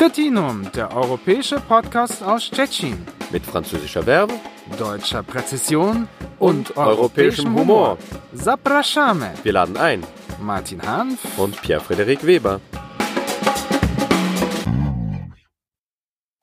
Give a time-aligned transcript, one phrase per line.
[0.00, 3.06] Stettinum, der europäische Podcast aus Tschechien.
[3.30, 4.32] Mit französischer Verbe,
[4.78, 7.98] deutscher Präzision und, und europäischem Humor.
[8.32, 9.26] Zapraszamy.
[9.42, 10.02] Wir laden ein.
[10.40, 12.62] Martin Hanf und Pierre-Frederik Weber.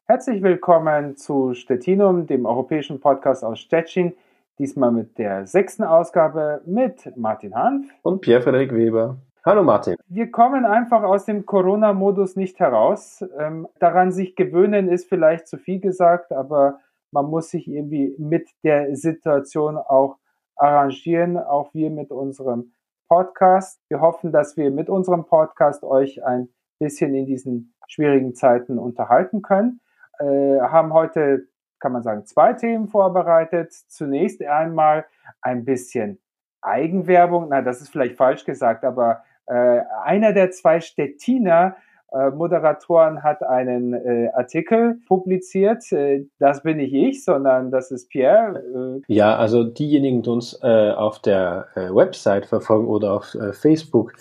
[0.06, 4.14] Herzlich willkommen zu Stettinum, dem europäischen Podcast aus Stettin.
[4.60, 9.18] Diesmal mit der sechsten Ausgabe mit Martin Hanf und Pierre-Frederik Weber.
[9.48, 9.96] Hallo Martin.
[10.10, 13.24] Wir kommen einfach aus dem Corona-Modus nicht heraus.
[13.40, 16.82] Ähm, daran sich gewöhnen ist vielleicht zu viel gesagt, aber
[17.12, 20.18] man muss sich irgendwie mit der Situation auch
[20.58, 22.74] arrangieren, auch wir mit unserem
[23.08, 23.80] Podcast.
[23.88, 29.44] Wir hoffen, dass wir mit unserem Podcast euch ein bisschen in diesen schwierigen Zeiten unterhalten
[29.44, 29.80] können.
[30.20, 31.48] Äh, haben heute,
[31.80, 33.72] kann man sagen, zwei Themen vorbereitet.
[33.72, 35.06] Zunächst einmal
[35.40, 36.20] ein bisschen
[36.62, 37.48] Eigenwerbung.
[37.48, 41.76] Na, das ist vielleicht falsch gesagt, aber äh, einer der zwei Stettiner
[42.12, 45.92] äh, Moderatoren hat einen äh, Artikel publiziert.
[45.92, 49.02] Äh, das bin nicht ich, sondern das ist Pierre.
[49.08, 49.14] Äh.
[49.14, 54.14] Ja, also diejenigen, die uns äh, auf der Website verfolgen oder auf Facebook,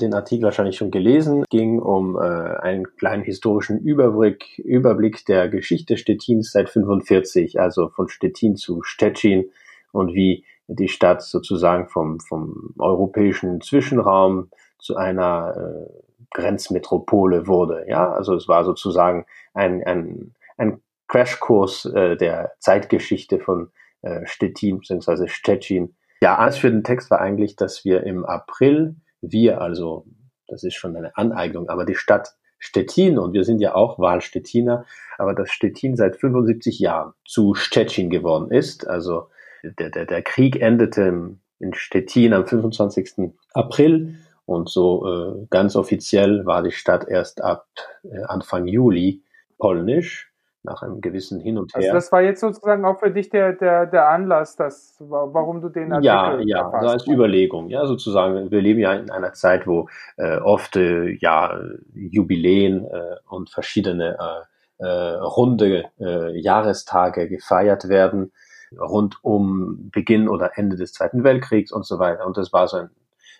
[0.00, 5.96] den Artikel wahrscheinlich schon gelesen, ging um äh, einen kleinen historischen Überblick, Überblick der Geschichte
[5.96, 9.50] Stettins seit 45, also von Stettin zu Stettin
[9.92, 17.86] und wie die Stadt sozusagen vom, vom europäischen Zwischenraum zu einer äh, Grenzmetropole wurde.
[17.88, 23.70] Ja, also es war sozusagen ein, ein, ein Crashkurs äh, der Zeitgeschichte von
[24.02, 25.28] äh, Stettin bzw.
[25.28, 25.96] Stettin.
[26.20, 30.06] Ja, alles für den Text war eigentlich, dass wir im April, wir also,
[30.46, 34.84] das ist schon eine Aneignung, aber die Stadt Stettin, und wir sind ja auch Wahlstettiner,
[35.16, 38.86] aber dass Stettin seit 75 Jahren zu Stettin geworden ist.
[38.86, 39.28] Also
[39.62, 43.32] der, der, der Krieg endete in Stettin am 25.
[43.54, 44.18] April
[44.48, 47.66] und so äh, ganz offiziell war die Stadt erst ab
[48.02, 49.22] äh, Anfang Juli
[49.58, 50.32] polnisch,
[50.62, 51.94] nach einem gewissen Hin und also her.
[51.94, 55.68] Also das war jetzt sozusagen auch für dich der, der, der Anlass, dass, warum du
[55.68, 57.68] den Artikel Ja, ja, also als Überlegung.
[57.68, 61.60] Ja, sozusagen, wir leben ja in einer Zeit, wo äh, oft äh, ja,
[61.94, 68.32] Jubiläen äh, und verschiedene äh, äh, runde äh, Jahrestage gefeiert werden
[68.78, 72.26] rund um Beginn oder Ende des Zweiten Weltkriegs und so weiter.
[72.26, 72.90] Und das war so ein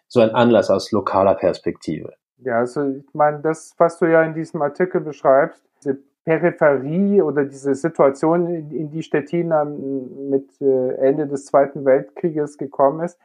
[0.09, 2.15] so ein Anlass aus lokaler Perspektive.
[2.39, 7.45] Ja, also ich meine, das, was du ja in diesem Artikel beschreibst, diese Peripherie oder
[7.45, 9.49] diese Situation, in die Stettin
[10.31, 13.19] mit äh, Ende des Zweiten Weltkrieges gekommen ist,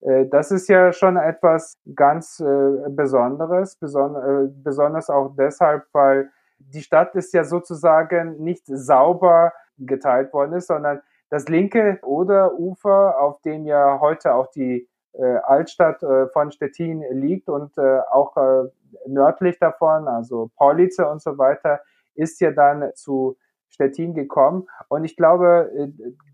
[0.00, 7.14] äh, das ist ja schon etwas ganz äh, Besonderes, besonders auch deshalb, weil die Stadt
[7.14, 13.98] ist ja sozusagen nicht sauber geteilt worden ist, sondern das linke Oderufer, auf dem ja
[14.00, 18.68] heute auch die äh, Altstadt äh, von Stettin liegt und äh, auch äh,
[19.06, 21.80] nördlich davon, also Police und so weiter,
[22.14, 23.36] ist ja dann zu
[23.68, 24.66] Stettin gekommen.
[24.88, 25.88] Und ich glaube, äh,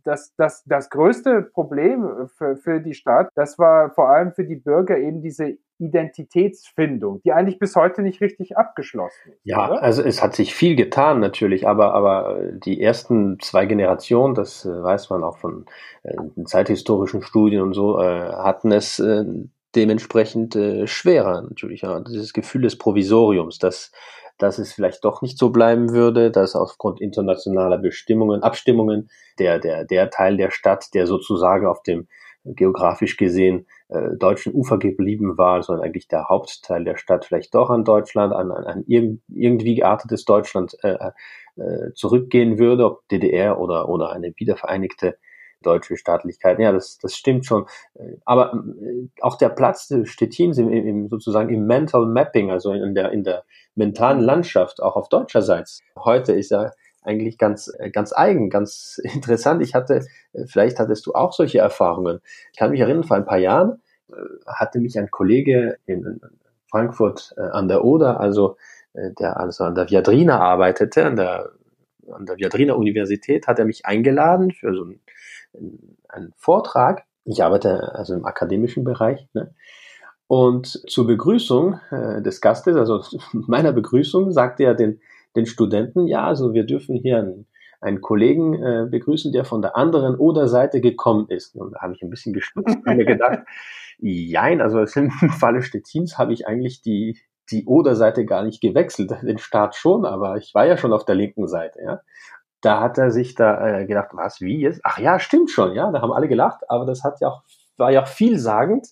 [0.04, 4.56] dass das, das größte Problem für, für die Stadt, das war vor allem für die
[4.56, 9.40] Bürger eben diese Identitätsfindung, die eigentlich bis heute nicht richtig abgeschlossen ist.
[9.44, 9.82] Ja, oder?
[9.82, 14.82] also es hat sich viel getan natürlich, aber, aber die ersten zwei Generationen, das äh,
[14.82, 15.66] weiß man auch von
[16.02, 16.14] äh,
[16.44, 19.24] zeithistorischen Studien und so, äh, hatten es äh,
[19.74, 21.82] dementsprechend äh, schwerer natürlich.
[21.82, 22.00] Ja.
[22.00, 23.92] Dieses Gefühl des Provisoriums, dass
[24.40, 29.84] dass es vielleicht doch nicht so bleiben würde, dass aufgrund internationaler Bestimmungen, Abstimmungen der, der,
[29.84, 32.08] der Teil der Stadt, der sozusagen auf dem
[32.44, 37.70] geografisch gesehen äh, deutschen Ufer geblieben war, sondern eigentlich der Hauptteil der Stadt vielleicht doch
[37.70, 40.96] an Deutschland, an, an, an irgendwie geartetes Deutschland äh,
[41.56, 45.18] äh, zurückgehen würde, ob DDR oder, oder eine wiedervereinigte
[45.62, 46.58] deutsche Staatlichkeit.
[46.58, 47.66] Ja, das, das stimmt schon.
[48.24, 53.12] Aber äh, auch der Platz Stettins im, im, sozusagen im Mental Mapping, also in der,
[53.12, 55.80] in der mentalen Landschaft, auch auf deutscherseits.
[55.96, 56.70] Heute ist ja
[57.02, 59.62] eigentlich ganz, äh, ganz eigen, ganz interessant.
[59.62, 62.20] Ich hatte, äh, vielleicht hattest du auch solche Erfahrungen.
[62.52, 63.82] Ich kann mich erinnern, vor ein paar Jahren
[64.44, 66.20] hatte mich ein Kollege in
[66.68, 68.56] Frankfurt an der Oder, also
[68.92, 71.52] der also an der Viadrina arbeitete, an der,
[72.10, 75.00] an der Viadrina Universität, hat er mich eingeladen für so ein
[76.12, 77.04] einen Vortrag.
[77.24, 79.26] Ich arbeite also im akademischen Bereich.
[79.34, 79.54] Ne?
[80.26, 83.02] Und zur Begrüßung äh, des Gastes, also
[83.32, 85.00] meiner Begrüßung, sagte er den,
[85.36, 87.46] den Studenten, ja, also wir dürfen hier einen,
[87.80, 91.54] einen Kollegen äh, begrüßen, der von der anderen Oder-Seite gekommen ist.
[91.54, 93.40] Und da habe ich ein bisschen gestutzt und mir gedacht,
[93.98, 97.18] jein, also im Falle Stettins habe ich eigentlich die,
[97.50, 101.14] die Oder-Seite gar nicht gewechselt, den Staat schon, aber ich war ja schon auf der
[101.14, 102.00] linken Seite, ja
[102.60, 104.80] da hat er sich da äh, gedacht, was, wie jetzt?
[104.84, 107.42] Ach ja, stimmt schon, ja, da haben alle gelacht, aber das hat ja auch,
[107.76, 108.86] war ja auch vielsagend,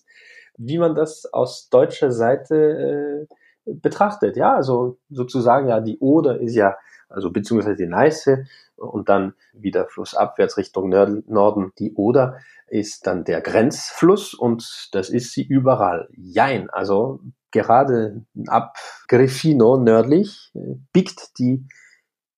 [0.57, 3.35] wie man das aus deutscher Seite äh,
[3.73, 4.37] betrachtet.
[4.37, 6.77] Ja, also sozusagen ja die Oder ist ja
[7.09, 8.45] also beziehungsweise die Neiße
[8.75, 15.31] und dann wieder flussabwärts Richtung Norden die Oder ist dann der Grenzfluss und das ist
[15.31, 16.07] sie überall.
[16.15, 17.19] Jein, also
[17.51, 18.77] gerade ab
[19.07, 21.65] Griffino nördlich äh, biegt die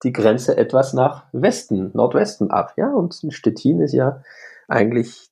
[0.04, 2.74] die Grenze etwas nach Westen, Nordwesten ab.
[2.76, 4.24] Ja, und in Stettin ist ja
[4.68, 5.30] eigentlich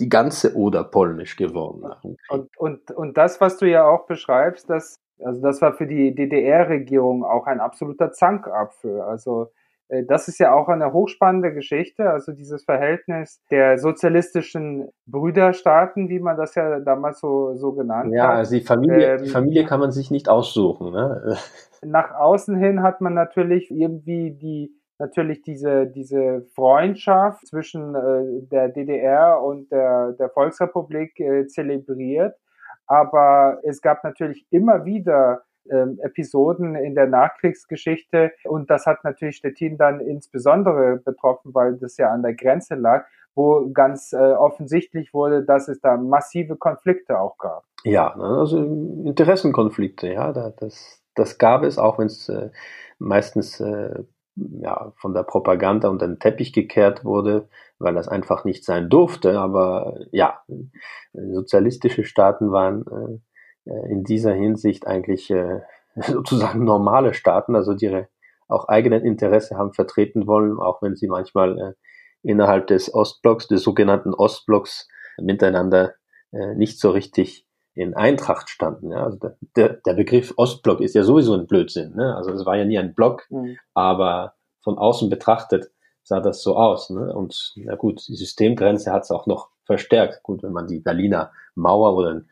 [0.00, 1.84] die ganze Oder polnisch geworden.
[2.28, 6.14] Und, und, und das, was du ja auch beschreibst, das, also das war für die
[6.14, 9.00] DDR-Regierung auch ein absoluter Zankapfel.
[9.00, 9.50] Also
[9.88, 16.20] äh, das ist ja auch eine hochspannende Geschichte, also dieses Verhältnis der sozialistischen Brüderstaaten, wie
[16.20, 18.30] man das ja damals so, so genannt ja, hat.
[18.30, 20.92] Ja, also die Familie, ähm, die Familie kann man sich nicht aussuchen.
[20.92, 21.36] Ne?
[21.82, 28.68] Nach außen hin hat man natürlich irgendwie die natürlich diese, diese Freundschaft zwischen äh, der
[28.68, 32.36] DDR und der, der Volksrepublik äh, zelebriert.
[32.86, 38.32] Aber es gab natürlich immer wieder ähm, Episoden in der Nachkriegsgeschichte.
[38.44, 43.06] Und das hat natürlich Stettin dann insbesondere betroffen, weil das ja an der Grenze lag,
[43.34, 47.64] wo ganz äh, offensichtlich wurde, dass es da massive Konflikte auch gab.
[47.84, 48.58] Ja, ne, also
[49.04, 52.50] Interessenkonflikte, ja, das, das gab es, auch wenn es äh,
[52.98, 54.04] meistens äh,
[54.36, 57.48] ja, von der Propaganda unter den Teppich gekehrt wurde,
[57.78, 59.38] weil das einfach nicht sein durfte.
[59.38, 60.40] Aber ja,
[61.12, 62.84] sozialistische Staaten waren
[63.66, 65.60] äh, in dieser Hinsicht eigentlich äh,
[65.96, 68.08] sozusagen normale Staaten, also die ihre
[68.46, 71.72] auch eigenen Interesse haben vertreten wollen, auch wenn sie manchmal äh,
[72.22, 74.88] innerhalb des Ostblocks, des sogenannten Ostblocks,
[75.18, 75.94] miteinander
[76.32, 77.43] äh, nicht so richtig
[77.74, 78.90] in Eintracht standen.
[78.90, 79.04] Ja?
[79.04, 79.18] Also
[79.56, 81.94] der, der Begriff Ostblock ist ja sowieso ein Blödsinn.
[81.94, 82.14] Ne?
[82.16, 83.58] Also es war ja nie ein Block, mhm.
[83.74, 85.70] aber von außen betrachtet
[86.02, 86.90] sah das so aus.
[86.90, 87.12] Ne?
[87.14, 90.22] Und na gut, die Systemgrenze hat es auch noch verstärkt.
[90.22, 92.28] Gut, wenn man die Berliner Mauer oder den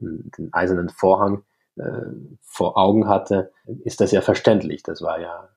[0.00, 1.42] den eisernen Vorhang
[1.76, 1.82] äh,
[2.42, 3.52] vor Augen hatte,
[3.84, 4.82] ist das ja verständlich.
[4.82, 5.48] Das war ja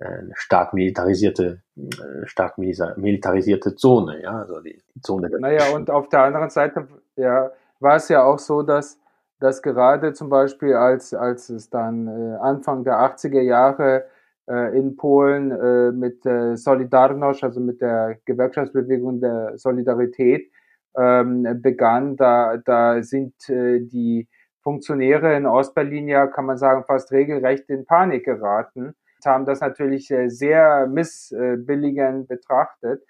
[0.00, 5.28] eine stark militarisierte, äh, stark militarisierte Zone, ja, also die, die Zone.
[5.28, 6.86] Der naja, und auf der anderen Seite,
[7.16, 8.98] ja, war es ja auch so, dass,
[9.40, 14.06] dass gerade zum Beispiel als, als es dann äh, Anfang der 80er Jahre
[14.48, 20.50] äh, in Polen äh, mit äh, Solidarność, also mit der Gewerkschaftsbewegung der Solidarität,
[20.96, 24.28] ähm, begann, da, da sind äh, die
[24.62, 30.10] Funktionäre in Ostberlin ja, kann man sagen, fast regelrecht in Panik geraten, haben das natürlich
[30.10, 33.02] äh, sehr missbilligend betrachtet.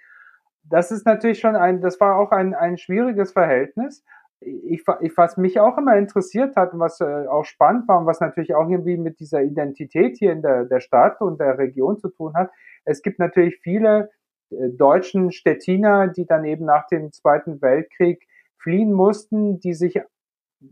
[0.65, 4.05] Das ist natürlich schon ein, das war auch ein, ein schwieriges Verhältnis.
[4.41, 8.07] Ich, ich, was mich auch immer interessiert hat und was äh, auch spannend war und
[8.07, 11.99] was natürlich auch irgendwie mit dieser Identität hier in der, der Stadt und der Region
[11.99, 12.51] zu tun hat.
[12.85, 14.11] Es gibt natürlich viele
[14.51, 18.27] äh, deutschen Stettiner, die dann eben nach dem Zweiten Weltkrieg
[18.59, 20.01] fliehen mussten, die sich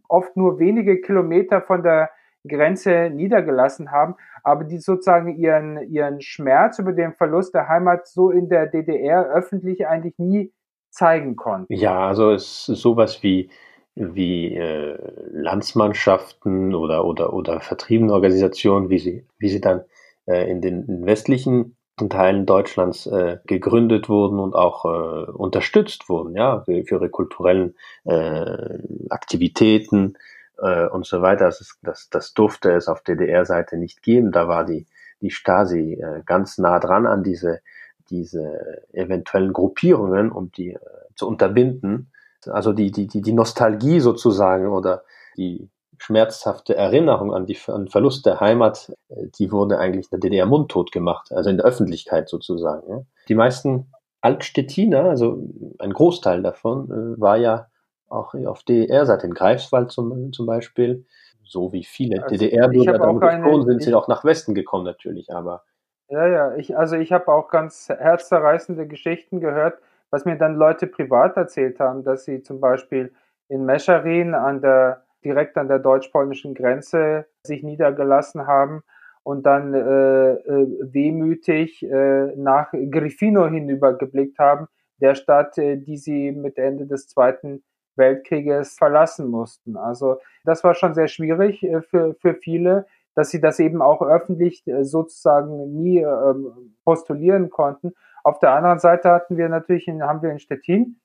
[0.08, 2.10] oft nur wenige Kilometer von der
[2.46, 8.30] Grenze niedergelassen haben, aber die sozusagen ihren, ihren Schmerz über den Verlust der Heimat so
[8.30, 10.52] in der DDR öffentlich eigentlich nie
[10.96, 11.72] zeigen konnten.
[11.72, 13.50] Ja, also es ist sowas wie,
[13.94, 14.98] wie äh,
[15.30, 19.82] Landsmannschaften oder, oder, oder vertriebene Organisationen, wie sie, wie sie dann
[20.26, 21.76] äh, in den westlichen
[22.08, 27.74] Teilen Deutschlands äh, gegründet wurden und auch äh, unterstützt wurden, ja, für, für ihre kulturellen
[28.04, 28.78] äh,
[29.08, 30.18] Aktivitäten
[30.58, 31.46] äh, und so weiter.
[31.46, 34.30] Das, ist, das, das durfte es auf DDR-Seite nicht geben.
[34.30, 34.86] Da war die,
[35.22, 37.60] die Stasi äh, ganz nah dran an diese,
[38.10, 40.78] diese eventuellen Gruppierungen, um die äh,
[41.14, 42.12] zu unterbinden.
[42.46, 45.02] Also die, die, die, die Nostalgie sozusagen oder
[45.36, 50.20] die schmerzhafte Erinnerung an, die, an den Verlust der Heimat, äh, die wurde eigentlich in
[50.20, 52.88] der DDR mundtot gemacht, also in der Öffentlichkeit sozusagen.
[52.88, 53.02] Ja.
[53.28, 55.42] Die meisten Altstettiner, also
[55.78, 57.68] ein Großteil davon, äh, war ja
[58.08, 61.06] auch auf DDR-Seite, in Greifswald zum, zum Beispiel,
[61.44, 65.62] so wie viele also DDR-Bürger damit eine, sind sie auch nach Westen gekommen natürlich, aber
[66.08, 70.86] ja, ja, ich, also ich habe auch ganz herzzerreißende Geschichten gehört, was mir dann Leute
[70.86, 73.12] privat erzählt haben, dass sie zum Beispiel
[73.48, 78.82] in Mescherin an der direkt an der deutsch-polnischen Grenze sich niedergelassen haben
[79.24, 84.68] und dann äh, äh, wehmütig äh, nach Grifino hinübergeblickt haben,
[85.00, 87.64] der Stadt, äh, die sie mit Ende des Zweiten
[87.96, 89.76] Weltkrieges verlassen mussten.
[89.76, 92.86] Also das war schon sehr schwierig äh, für, für viele,
[93.16, 97.94] dass sie das eben auch öffentlich äh, sozusagen nie ähm, postulieren konnten.
[98.22, 101.00] Auf der anderen Seite hatten wir natürlich, in, haben wir in Stettin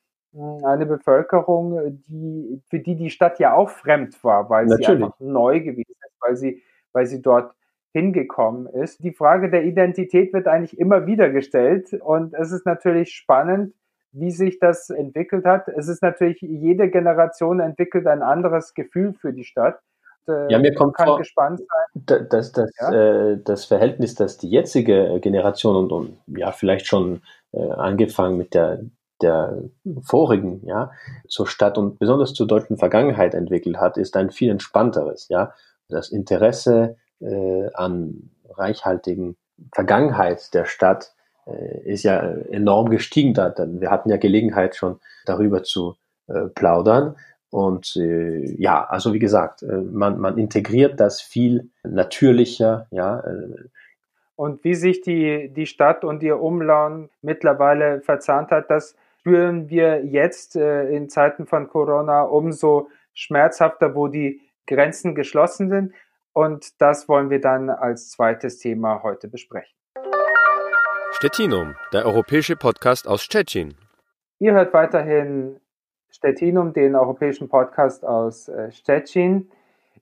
[0.64, 4.88] eine Bevölkerung, die, für die die Stadt ja auch fremd war, weil Natürlich.
[4.88, 6.62] sie einfach neu gewesen ist, weil sie,
[6.94, 7.54] weil sie dort
[7.92, 9.04] hingekommen ist.
[9.04, 13.74] Die Frage der Identität wird eigentlich immer wieder gestellt und es ist natürlich spannend,
[14.14, 15.68] wie sich das entwickelt hat.
[15.68, 19.82] Es ist natürlich, jede Generation entwickelt ein anderes Gefühl für die Stadt.
[20.28, 22.28] Äh, ja, mir kommt kann vor, gespannt sein.
[22.30, 22.92] Dass, dass, ja?
[22.92, 28.54] äh, das Verhältnis, das die jetzige Generation und, und ja, vielleicht schon äh, angefangen mit
[28.54, 28.82] der
[29.22, 29.62] der
[30.02, 30.92] vorigen, ja,
[31.28, 35.54] zur Stadt und besonders zur deutschen Vergangenheit entwickelt hat, ist ein viel entspannteres, ja.
[35.90, 39.38] Das Interesse äh, an reichhaltigen
[39.74, 41.14] Vergangenheit der Stadt
[41.46, 43.34] äh, ist ja enorm gestiegen.
[43.34, 45.98] Da, wir hatten ja Gelegenheit schon darüber zu
[46.28, 47.18] äh, plaudern.
[47.52, 53.20] Und äh, ja, also wie gesagt, äh, man, man integriert das viel natürlicher, ja.
[53.20, 53.68] Äh.
[54.38, 60.04] Und wie sich die, die Stadt und ihr Umland mittlerweile verzahnt hat, das spüren wir
[60.04, 65.94] jetzt äh, in Zeiten von Corona umso schmerzhafter, wo die Grenzen geschlossen sind.
[66.34, 69.76] Und das wollen wir dann als zweites Thema heute besprechen.
[71.12, 73.76] Stettinum, der europäische Podcast aus Stettin.
[74.40, 75.61] Ihr hört weiterhin
[76.22, 79.50] Stettinum, den europäischen Podcast aus äh, Stettin.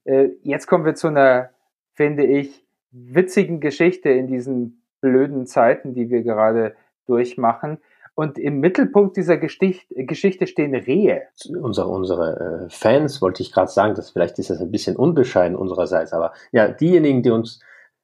[0.03, 1.51] Äh, jetzt kommen wir zu einer,
[1.93, 6.75] finde ich, witzigen Geschichte in diesen blöden Zeiten, die wir gerade
[7.07, 7.77] durchmachen.
[8.15, 11.21] Und im Mittelpunkt dieser Geschichte, stehen Rehe.
[11.61, 15.55] Unsere, unsere äh, Fans, wollte ich gerade sagen, dass vielleicht ist das ein bisschen unbescheiden
[15.55, 17.61] unsererseits, aber ja, diejenigen, die uns,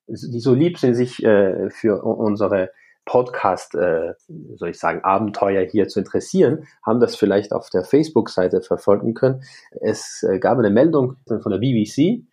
[0.08, 2.72] die so lieb sind, sich äh, für unsere
[3.06, 4.14] Podcast, äh,
[4.56, 9.44] soll ich sagen, Abenteuer hier zu interessieren, haben das vielleicht auf der Facebook-Seite verfolgen können.
[9.82, 12.24] Es äh, gab eine Meldung von der BBC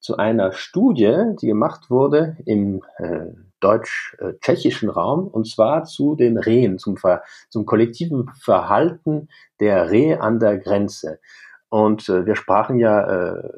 [0.00, 3.26] zu einer Studie, die gemacht wurde im äh,
[3.60, 9.28] deutsch-tschechischen Raum, und zwar zu den Rehen, zum, Ver zum kollektiven Verhalten
[9.60, 11.20] der Rehe an der Grenze.
[11.68, 13.48] Und äh, wir sprachen ja äh,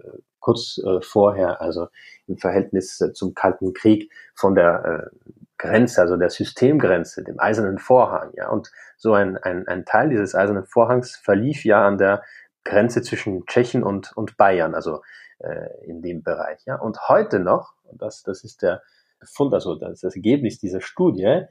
[0.41, 1.89] kurz äh, vorher, also
[2.27, 7.79] im Verhältnis äh, zum Kalten Krieg, von der äh, Grenze, also der Systemgrenze, dem eisernen
[7.79, 8.33] Vorhang.
[8.37, 12.23] Ja, und so ein, ein, ein Teil dieses eisernen Vorhangs verlief ja an der
[12.65, 15.03] Grenze zwischen Tschechien und, und Bayern, also
[15.39, 16.61] äh, in dem Bereich.
[16.67, 18.83] Ja, und heute noch, und das, das ist der
[19.23, 21.43] Fund, also das, das Ergebnis dieser Studie,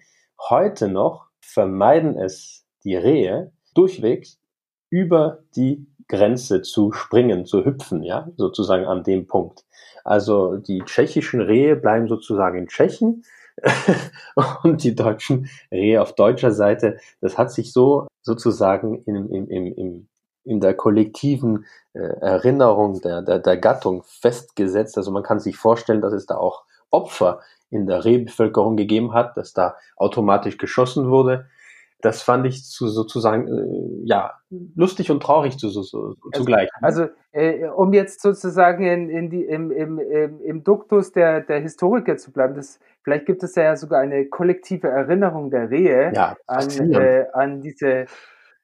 [0.49, 4.39] heute noch vermeiden es die Rehe durchwegs
[4.89, 9.65] über die Grenze zu springen, zu hüpfen, ja, sozusagen an dem Punkt.
[10.03, 13.23] Also die tschechischen Rehe bleiben sozusagen in Tschechien
[14.63, 16.97] und die deutschen Rehe auf deutscher Seite.
[17.21, 20.07] Das hat sich so sozusagen im, im, im, im
[20.45, 24.97] in der kollektiven äh, Erinnerung der, der, der Gattung festgesetzt.
[24.97, 29.37] Also man kann sich vorstellen, dass es da auch Opfer in der Rehbevölkerung gegeben hat,
[29.37, 31.47] dass da automatisch geschossen wurde.
[32.03, 34.33] Das fand ich zu, sozusagen äh, ja
[34.75, 36.69] lustig und traurig zu, so, so, also, zugleich.
[36.81, 41.61] Also äh, um jetzt sozusagen in, in die, im, im, im, im Duktus der, der
[41.61, 46.35] Historiker zu bleiben, das, vielleicht gibt es ja sogar eine kollektive Erinnerung der Rehe ja,
[46.45, 48.05] an, äh, an diese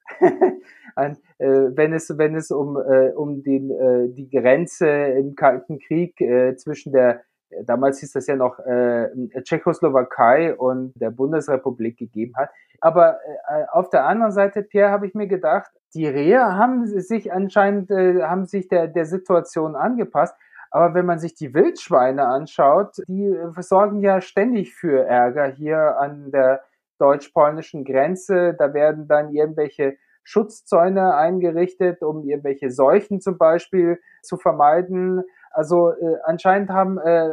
[0.95, 5.79] an, äh, wenn es wenn es um äh, um den äh, die Grenze im Kalten
[5.79, 7.21] Krieg äh, zwischen der
[7.63, 9.09] damals hieß das ja noch äh,
[9.43, 12.49] Tschechoslowakei und der Bundesrepublik gegeben hat.
[12.81, 17.33] Aber äh, auf der anderen Seite, Pierre, habe ich mir gedacht, die Rehe haben sich
[17.33, 20.35] anscheinend, äh, haben sich der, der Situation angepasst.
[20.71, 25.97] Aber wenn man sich die Wildschweine anschaut, die äh, sorgen ja ständig für Ärger hier
[25.97, 26.63] an der
[26.99, 28.53] deutsch-polnischen Grenze.
[28.53, 35.23] Da werden dann irgendwelche Schutzzäune eingerichtet, um irgendwelche Seuchen zum Beispiel zu vermeiden.
[35.51, 37.29] Also äh, anscheinend haben, äh,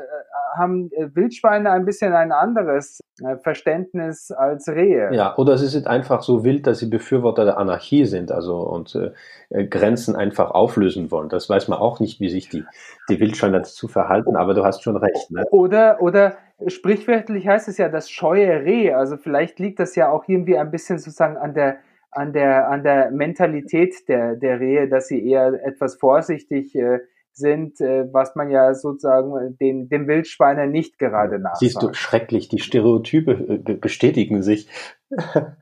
[0.56, 5.10] haben äh, Wildschweine ein bisschen ein anderes äh, Verständnis als Rehe.
[5.12, 8.94] Ja, oder sie sind einfach so wild, dass sie Befürworter der Anarchie sind, also und
[8.94, 9.12] äh,
[9.50, 11.28] äh, Grenzen einfach auflösen wollen.
[11.28, 12.64] Das weiß man auch nicht, wie sich die,
[13.08, 15.30] die Wildschweine dazu verhalten, aber du hast schon recht.
[15.30, 15.44] Ne?
[15.50, 18.92] Oder, oder sprichwörtlich heißt es ja das scheue Reh.
[18.92, 21.76] Also vielleicht liegt das ja auch irgendwie ein bisschen sozusagen an der
[22.10, 27.00] an der an der Mentalität der der Rehe, dass sie eher etwas vorsichtig äh,
[27.36, 31.56] sind, äh, was man ja sozusagen den, dem Wildschweiner nicht gerade nach.
[31.56, 34.68] Siehst du, schrecklich, die Stereotype äh, bestätigen sich.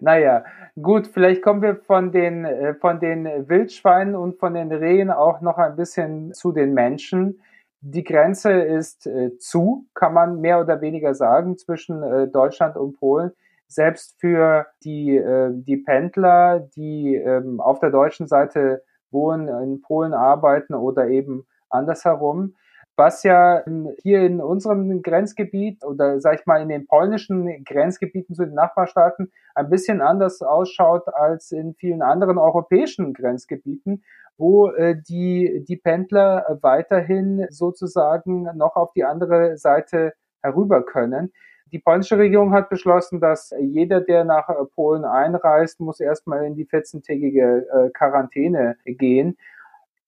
[0.00, 0.44] naja,
[0.80, 5.40] gut, vielleicht kommen wir von den, äh, von den Wildschweinen und von den Rehen auch
[5.40, 7.40] noch ein bisschen zu den Menschen.
[7.80, 12.98] Die Grenze ist äh, zu, kann man mehr oder weniger sagen, zwischen äh, Deutschland und
[12.98, 13.32] Polen.
[13.66, 20.14] Selbst für die, äh, die Pendler, die ähm, auf der deutschen Seite wohnen, in Polen
[20.14, 22.54] arbeiten oder eben andersherum.
[22.96, 23.64] Was ja
[24.02, 29.32] hier in unserem Grenzgebiet oder sag ich mal in den polnischen Grenzgebieten zu den Nachbarstaaten
[29.54, 34.04] ein bisschen anders ausschaut als in vielen anderen europäischen Grenzgebieten,
[34.36, 41.32] wo äh, die, die Pendler weiterhin sozusagen noch auf die andere Seite herüber können.
[41.72, 46.54] Die polnische Regierung hat beschlossen, dass jeder, der nach äh, Polen einreist, muss erstmal in
[46.54, 49.38] die 14-tägige äh, Quarantäne gehen.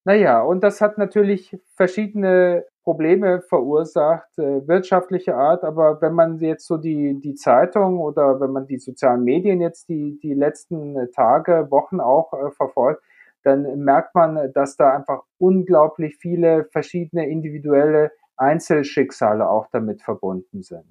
[0.05, 5.65] Naja, und das hat natürlich verschiedene Probleme verursacht, äh, wirtschaftliche Art.
[5.65, 9.89] Aber wenn man jetzt so die, die Zeitung oder wenn man die sozialen Medien jetzt
[9.89, 13.03] die, die letzten Tage, Wochen auch verfolgt,
[13.43, 20.85] dann merkt man, dass da einfach unglaublich viele verschiedene individuelle Einzelschicksale auch damit verbunden sind.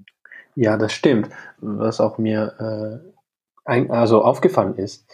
[0.55, 1.29] Ja, das stimmt.
[1.59, 3.13] Was auch mir äh,
[3.65, 5.05] ein, also aufgefallen ist,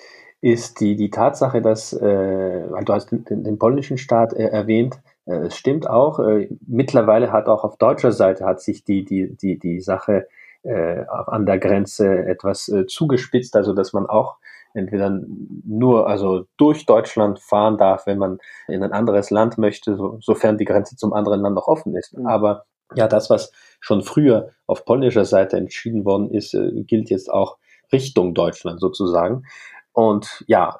[0.42, 5.00] ist die, die Tatsache, dass, äh, weil du hast den, den polnischen Staat äh, erwähnt,
[5.26, 9.36] äh, es stimmt auch, äh, mittlerweile hat auch auf deutscher Seite hat sich die, die,
[9.36, 10.28] die, die Sache
[10.64, 14.38] äh, an der Grenze etwas zugespitzt, also dass man auch
[14.74, 15.22] entweder
[15.66, 20.58] nur also durch Deutschland fahren darf, wenn man in ein anderes Land möchte, so, sofern
[20.58, 22.18] die Grenze zum anderen Land noch offen ist.
[22.18, 22.28] Mhm.
[22.28, 27.32] Aber ja, das, was schon früher auf polnischer Seite entschieden worden ist, äh, gilt jetzt
[27.32, 27.58] auch
[27.92, 29.44] Richtung Deutschland sozusagen.
[29.92, 30.80] Und ja,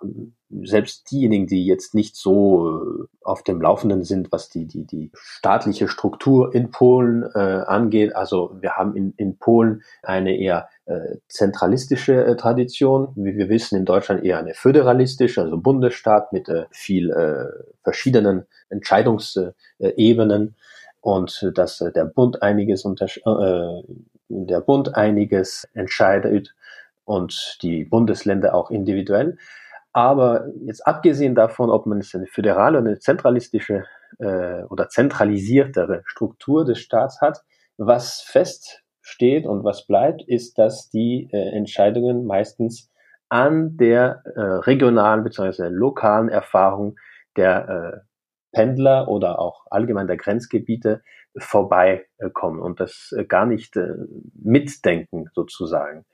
[0.50, 5.12] selbst diejenigen, die jetzt nicht so äh, auf dem Laufenden sind, was die, die, die
[5.14, 8.16] staatliche Struktur in Polen äh, angeht.
[8.16, 10.70] Also wir haben in, in Polen eine eher
[11.28, 16.66] zentralistische äh, Tradition, wie wir wissen, in Deutschland eher eine föderalistische, also Bundesstaat mit äh,
[16.72, 17.46] viel äh,
[17.84, 20.56] verschiedenen Entscheidungsebenen
[21.02, 23.82] und dass äh, der Bund einiges äh,
[24.30, 26.56] der Bund einiges entscheidet
[27.06, 29.38] und die Bundesländer auch individuell.
[29.92, 33.86] Aber jetzt abgesehen davon, ob man es eine föderale oder eine zentralistische
[34.20, 37.44] äh, oder zentralisiertere Struktur des Staats hat,
[37.78, 38.22] was
[39.10, 42.92] feststeht und was bleibt, ist, dass die äh, Entscheidungen meistens
[43.30, 45.68] an der äh, regionalen bzw.
[45.70, 46.98] lokalen Erfahrung
[47.36, 48.00] der äh,
[48.52, 51.02] Pendler oder auch allgemein der Grenzgebiete
[51.38, 53.94] vorbeikommen und das äh, gar nicht äh,
[54.34, 56.06] mitdenken sozusagen.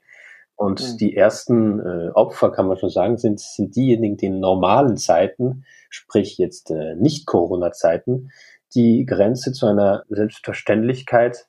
[0.54, 0.96] Und mhm.
[0.98, 5.64] die ersten äh, Opfer, kann man schon sagen, sind, sind diejenigen, die in normalen Zeiten,
[5.90, 8.30] sprich jetzt äh, nicht Corona-Zeiten,
[8.74, 11.46] die Grenze zu einer Selbstverständlichkeit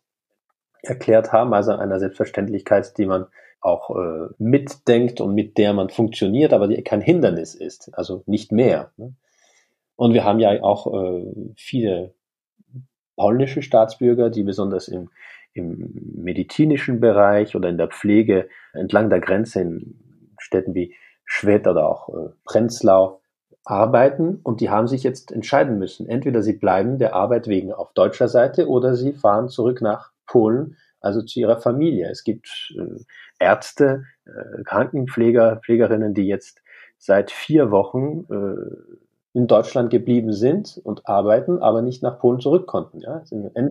[0.90, 3.28] erklärt haben, also einer Selbstverständlichkeit, die man
[3.60, 8.52] auch äh, mitdenkt und mit der man funktioniert, aber die kein Hindernis ist, also nicht
[8.52, 8.92] mehr.
[8.98, 9.16] Ne?
[9.96, 12.14] Und wir haben ja auch äh, viele
[13.16, 15.10] polnische Staatsbürger, die besonders im
[15.58, 20.96] im medizinischen Bereich oder in der Pflege entlang der Grenze in Städten wie
[21.26, 23.22] Schwedt oder auch äh, Prenzlau
[23.66, 26.08] arbeiten und die haben sich jetzt entscheiden müssen.
[26.08, 30.78] Entweder sie bleiben der Arbeit wegen auf deutscher Seite oder sie fahren zurück nach Polen,
[31.02, 32.10] also zu ihrer Familie.
[32.10, 33.00] Es gibt äh,
[33.40, 36.62] Ärzte, äh, Krankenpfleger, Pflegerinnen, die jetzt
[36.98, 42.68] seit vier Wochen äh, in Deutschland geblieben sind und arbeiten, aber nicht nach Polen zurück
[42.68, 43.02] konnten.
[43.02, 43.24] Ja?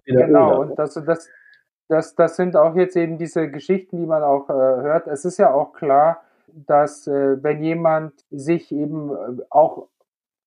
[0.05, 1.29] genau, und das, das,
[1.89, 5.09] das, das sind auch jetzt eben diese Geschichten, die man auch äh, hört.
[5.09, 9.11] Es ist ja auch klar, dass äh, wenn jemand sich eben
[9.51, 9.89] auch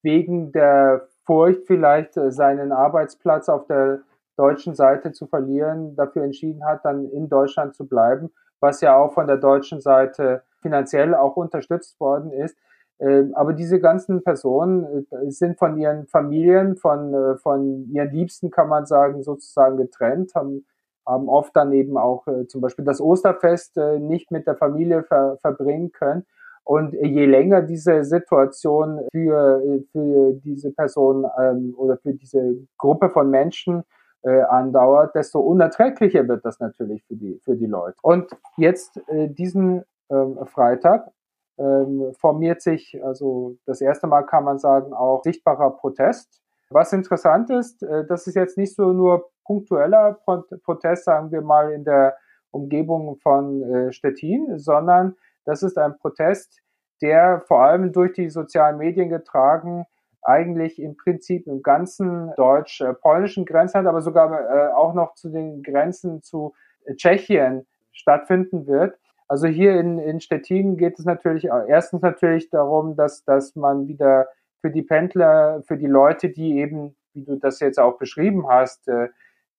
[0.02, 4.00] wegen der Furcht vielleicht äh, seinen Arbeitsplatz auf der
[4.40, 9.14] deutschen Seite zu verlieren, dafür entschieden hat, dann in Deutschland zu bleiben, was ja auch
[9.14, 12.58] von der deutschen Seite finanziell auch unterstützt worden ist.
[13.00, 18.52] Ähm, aber diese ganzen Personen äh, sind von ihren Familien, von, äh, von ihren Liebsten,
[18.52, 20.66] kann man sagen, sozusagen getrennt, haben
[21.08, 25.38] haben oft dann eben auch äh, zum Beispiel das Osterfest nicht mit der Familie ver
[25.42, 26.26] verbringen können.
[26.64, 29.60] Und je länger diese Situation für,
[29.92, 33.84] für diese Person ähm, oder für diese Gruppe von Menschen
[34.24, 37.98] äh, andauert, desto unerträglicher wird das natürlich für die, für die Leute.
[38.02, 41.12] Und jetzt äh, diesen äh, Freitag
[41.58, 46.42] ähm, formiert sich, also das erste Mal kann man sagen, auch sichtbarer Protest.
[46.70, 50.20] Was interessant ist, äh, das ist jetzt nicht so nur punktueller
[50.64, 52.16] Protest, sagen wir mal, in der
[52.52, 56.60] Umgebung von äh, Stettin, sondern das ist ein Protest,
[57.02, 59.86] der vor allem durch die sozialen Medien getragen
[60.22, 66.22] eigentlich im Prinzip im ganzen deutsch-polnischen Grenzland, aber sogar äh, auch noch zu den Grenzen
[66.22, 66.54] zu
[66.96, 68.98] Tschechien stattfinden wird.
[69.28, 74.28] Also hier in, in Stettin geht es natürlich erstens natürlich darum, dass, dass man wieder
[74.62, 78.88] für die Pendler, für die Leute, die eben, wie du das jetzt auch beschrieben hast,
[78.88, 79.10] äh,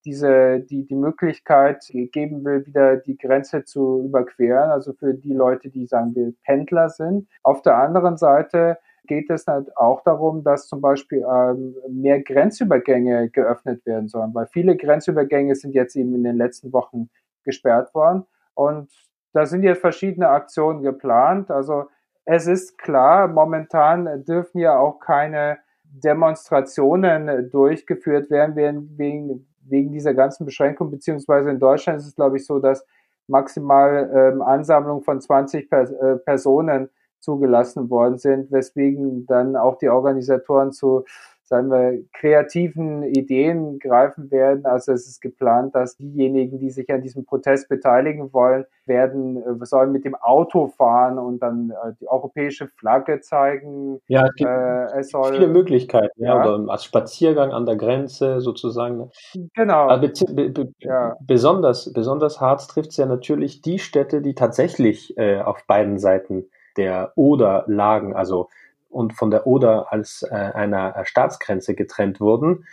[0.04, 5.68] diese, die, die Möglichkeit geben will, wieder die Grenze zu überqueren, also für die Leute,
[5.68, 7.28] die sagen wir Pendler sind.
[7.42, 13.30] Auf der anderen Seite geht es halt auch darum, dass zum Beispiel ähm, mehr Grenzübergänge
[13.30, 17.10] geöffnet werden sollen, weil viele Grenzübergänge sind jetzt eben in den letzten Wochen
[17.44, 18.90] gesperrt worden und
[19.32, 21.50] da sind jetzt verschiedene Aktionen geplant.
[21.50, 21.86] Also
[22.24, 28.56] es ist klar, momentan dürfen ja auch keine Demonstrationen durchgeführt werden
[28.96, 32.84] wegen, wegen dieser ganzen Beschränkung, beziehungsweise in Deutschland ist es, glaube ich, so, dass
[33.26, 39.88] maximal ähm, Ansammlung von 20 Pers äh, Personen zugelassen worden sind, weswegen dann auch die
[39.88, 41.04] Organisatoren zu
[41.50, 44.64] sagen wir, kreativen Ideen greifen werden.
[44.64, 49.66] Also es ist geplant, dass diejenigen, die sich an diesem Protest beteiligen wollen, werden, äh,
[49.66, 54.00] sollen mit dem Auto fahren und dann äh, die europäische Flagge zeigen.
[54.06, 57.76] Ja, es gibt äh, es soll, viele Möglichkeiten, ja, ja, oder als Spaziergang an der
[57.76, 59.10] Grenze sozusagen.
[59.54, 59.88] Genau.
[59.88, 61.16] Aber be be ja.
[61.20, 66.46] besonders, besonders hart trifft es ja natürlich die Städte, die tatsächlich äh, auf beiden Seiten
[66.76, 68.48] der Oder lagen, also
[68.88, 72.64] und von der Oder als äh, einer Staatsgrenze getrennt wurden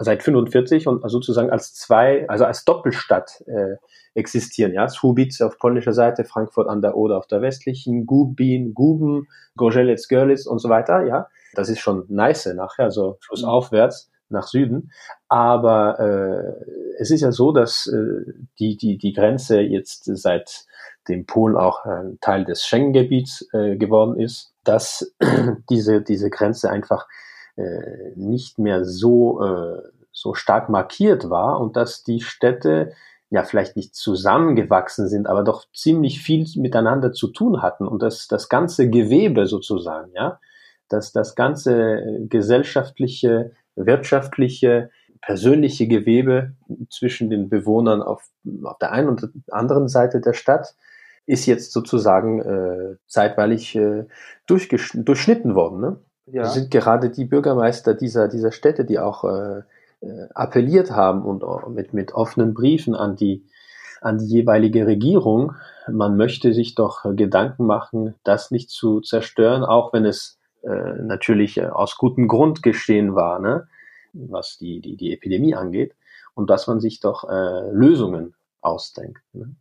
[0.00, 3.76] seit 45 und sozusagen als zwei, also als Doppelstadt äh,
[4.14, 4.72] existieren.
[4.72, 10.08] Ja, Słubice auf polnischer Seite, Frankfurt an der Oder auf der westlichen, Gubin, Guben, Gorzelec,
[10.08, 11.04] Görlitz und so weiter.
[11.06, 14.90] Ja, das ist schon nice nachher, also flussaufwärts nach Süden.
[15.28, 16.64] Aber äh,
[16.98, 20.66] es ist ja so, dass äh, die, die, die Grenze jetzt seit
[21.08, 25.14] dem Polen auch ein Teil des Schengen-Gebiets äh, geworden ist, dass
[25.70, 27.06] diese, diese Grenze einfach
[27.56, 29.82] äh, nicht mehr so, äh,
[30.12, 32.92] so stark markiert war und dass die Städte
[33.30, 38.28] ja vielleicht nicht zusammengewachsen sind, aber doch ziemlich viel miteinander zu tun hatten und dass
[38.28, 40.38] das ganze Gewebe sozusagen, ja,
[40.88, 46.52] dass das ganze gesellschaftliche, wirtschaftliche, persönliche Gewebe
[46.90, 48.28] zwischen den Bewohnern auf,
[48.62, 50.74] auf der einen und anderen Seite der Stadt
[51.26, 54.04] ist jetzt sozusagen äh, zeitweilig äh,
[54.46, 55.80] durchschnitten worden.
[55.80, 55.96] Ne?
[56.26, 56.42] Ja.
[56.42, 59.62] Das sind gerade die Bürgermeister dieser, dieser Städte, die auch äh,
[60.02, 63.46] äh appelliert haben und äh, mit, mit offenen Briefen an die,
[64.02, 65.54] an die jeweilige Regierung,
[65.90, 71.58] man möchte sich doch Gedanken machen, das nicht zu zerstören, auch wenn es äh, natürlich
[71.58, 73.68] äh, aus gutem Grund geschehen war, ne?
[74.12, 75.94] was die, die, die Epidemie angeht,
[76.34, 79.22] und dass man sich doch äh, Lösungen ausdenkt.
[79.32, 79.56] Ne?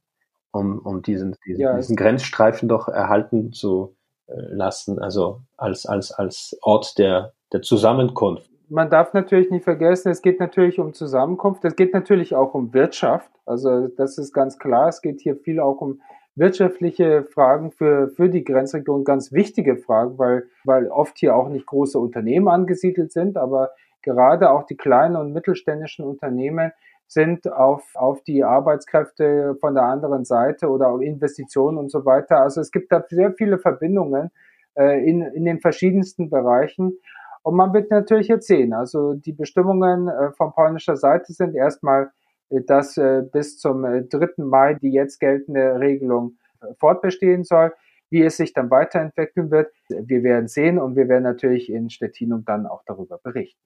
[0.54, 3.96] um, um diesen, diesen, ja, diesen Grenzstreifen doch erhalten zu
[4.28, 8.50] äh, lassen, also als, als, als Ort der, der Zusammenkunft.
[8.70, 12.74] Man darf natürlich nicht vergessen, es geht natürlich um Zusammenkunft, es geht natürlich auch um
[12.74, 13.30] Wirtschaft.
[13.46, 16.02] Also das ist ganz klar, es geht hier viel auch um
[16.36, 21.66] wirtschaftliche Fragen für, für die Grenzregion, ganz wichtige Fragen, weil, weil oft hier auch nicht
[21.66, 26.72] große Unternehmen angesiedelt sind, aber gerade auch die kleinen und mittelständischen Unternehmen
[27.08, 32.40] sind auf, auf die Arbeitskräfte von der anderen Seite oder auf Investitionen und so weiter.
[32.40, 34.32] Also es gibt da sehr viele Verbindungen
[34.76, 36.98] äh, in, in den verschiedensten Bereichen.
[37.44, 42.12] Und man wird natürlich jetzt sehen, also die Bestimmungen äh, von polnischer Seite sind erstmal,
[42.50, 44.44] dass äh, bis zum äh, 3.
[44.44, 47.74] Mai die jetzt geltende Regelung äh, fortbestehen soll.
[48.10, 52.46] Wie es sich dann weiterentwickeln wird, wir werden sehen und wir werden natürlich in Stettinum
[52.46, 53.60] dann auch darüber berichten.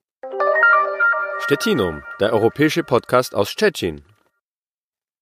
[1.39, 4.03] Stettinum, der europäische Podcast aus Stettin.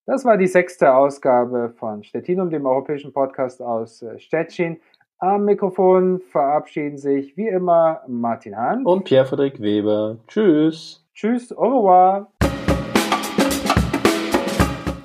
[0.06, 4.80] Das war die sechste Ausgabe von Stettinum, dem europäischen Podcast aus äh, Stettin.
[5.18, 10.18] Am Mikrofon verabschieden sich wie immer Martin Hahn und Pierre-Frederik Weber.
[10.28, 11.04] Tschüss.
[11.13, 12.35] Tschüss, au revoir.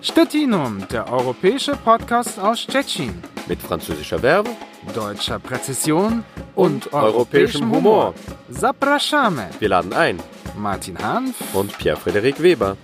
[0.02, 3.22] Stettinum, der europäische Podcast aus Stettin.
[3.46, 4.48] Mit französischer Verbe,
[4.94, 8.14] deutscher Präzision und, und europäischem Humor.
[8.50, 9.42] Zapraszamy.
[9.58, 10.18] Wir laden ein.
[10.56, 12.78] Martin Hanf und Pierre-Frederik Weber.